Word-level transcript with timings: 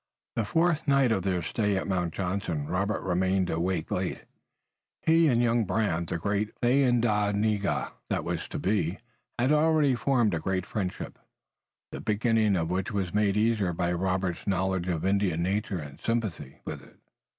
The 0.35 0.45
fourth 0.45 0.87
night 0.87 1.11
of 1.11 1.21
their 1.21 1.43
stay 1.43 1.77
at 1.77 1.85
Mount 1.87 2.11
Johnson 2.11 2.65
Robert 2.65 3.01
remained 3.01 3.51
awake 3.51 3.91
late. 3.91 4.25
He 5.05 5.27
and 5.27 5.43
young 5.43 5.63
Brant, 5.63 6.09
the 6.09 6.17
great 6.17 6.55
Thayendanegea 6.59 7.91
that 8.09 8.23
was 8.23 8.47
to 8.47 8.57
be, 8.57 8.97
had 9.37 9.51
already 9.51 9.93
formed 9.93 10.33
a 10.33 10.39
great 10.39 10.65
friendship, 10.65 11.19
the 11.91 12.01
beginning 12.01 12.55
of 12.55 12.71
which 12.71 12.91
was 12.91 13.13
made 13.13 13.37
easier 13.37 13.73
by 13.73 13.93
Robert's 13.93 14.47
knowledge 14.47 14.87
of 14.87 15.05
Indian 15.05 15.43
nature 15.43 15.77
and 15.77 16.01
sympathy 16.01 16.61
with 16.65 16.81
it. 16.81 16.97